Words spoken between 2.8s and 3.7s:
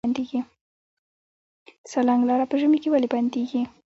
کې ولې بندیږي؟